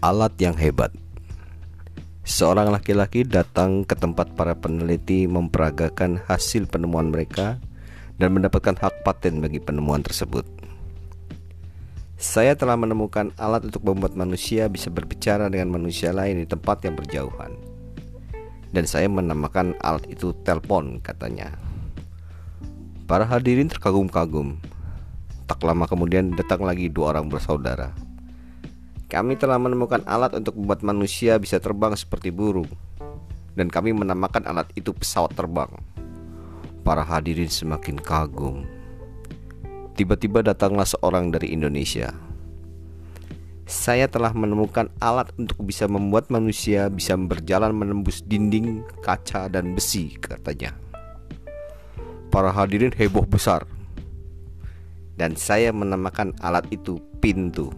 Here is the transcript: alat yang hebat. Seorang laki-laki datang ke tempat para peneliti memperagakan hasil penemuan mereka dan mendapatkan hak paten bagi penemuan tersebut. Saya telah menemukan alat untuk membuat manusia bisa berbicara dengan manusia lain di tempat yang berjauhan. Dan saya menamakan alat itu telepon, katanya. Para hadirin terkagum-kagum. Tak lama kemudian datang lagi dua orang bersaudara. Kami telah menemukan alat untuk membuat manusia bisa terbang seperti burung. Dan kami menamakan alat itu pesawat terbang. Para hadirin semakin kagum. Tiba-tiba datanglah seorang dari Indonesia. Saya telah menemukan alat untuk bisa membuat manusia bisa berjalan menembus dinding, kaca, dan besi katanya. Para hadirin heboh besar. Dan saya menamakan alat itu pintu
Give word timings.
alat 0.00 0.32
yang 0.40 0.56
hebat. 0.56 0.88
Seorang 2.24 2.72
laki-laki 2.72 3.24
datang 3.24 3.84
ke 3.84 3.92
tempat 3.92 4.32
para 4.32 4.56
peneliti 4.56 5.28
memperagakan 5.28 6.20
hasil 6.24 6.68
penemuan 6.68 7.12
mereka 7.12 7.60
dan 8.16 8.32
mendapatkan 8.32 8.76
hak 8.80 9.04
paten 9.04 9.44
bagi 9.44 9.60
penemuan 9.60 10.00
tersebut. 10.00 10.44
Saya 12.20 12.52
telah 12.52 12.76
menemukan 12.76 13.32
alat 13.40 13.64
untuk 13.64 13.80
membuat 13.80 14.12
manusia 14.16 14.68
bisa 14.68 14.92
berbicara 14.92 15.48
dengan 15.48 15.72
manusia 15.80 16.12
lain 16.12 16.44
di 16.44 16.46
tempat 16.48 16.84
yang 16.84 16.96
berjauhan. 16.96 17.56
Dan 18.72 18.84
saya 18.84 19.08
menamakan 19.08 19.76
alat 19.80 20.04
itu 20.08 20.36
telepon, 20.44 21.00
katanya. 21.00 21.56
Para 23.08 23.24
hadirin 23.24 23.72
terkagum-kagum. 23.72 24.60
Tak 25.48 25.64
lama 25.66 25.88
kemudian 25.88 26.30
datang 26.36 26.62
lagi 26.62 26.86
dua 26.92 27.16
orang 27.16 27.26
bersaudara. 27.26 28.09
Kami 29.10 29.34
telah 29.34 29.58
menemukan 29.58 30.06
alat 30.06 30.38
untuk 30.38 30.54
membuat 30.54 30.86
manusia 30.86 31.34
bisa 31.42 31.58
terbang 31.58 31.98
seperti 31.98 32.30
burung. 32.30 32.70
Dan 33.58 33.66
kami 33.66 33.90
menamakan 33.90 34.46
alat 34.46 34.70
itu 34.78 34.94
pesawat 34.94 35.34
terbang. 35.34 35.66
Para 36.86 37.02
hadirin 37.02 37.50
semakin 37.50 37.98
kagum. 37.98 38.62
Tiba-tiba 39.98 40.46
datanglah 40.46 40.86
seorang 40.86 41.34
dari 41.34 41.50
Indonesia. 41.50 42.14
Saya 43.66 44.06
telah 44.06 44.30
menemukan 44.30 44.86
alat 45.02 45.34
untuk 45.34 45.58
bisa 45.66 45.90
membuat 45.90 46.30
manusia 46.30 46.86
bisa 46.86 47.18
berjalan 47.18 47.74
menembus 47.74 48.22
dinding, 48.22 48.86
kaca, 49.02 49.50
dan 49.50 49.74
besi 49.74 50.14
katanya. 50.22 50.70
Para 52.30 52.54
hadirin 52.54 52.94
heboh 52.94 53.26
besar. 53.26 53.66
Dan 55.18 55.34
saya 55.34 55.74
menamakan 55.74 56.30
alat 56.38 56.70
itu 56.70 57.02
pintu 57.18 57.74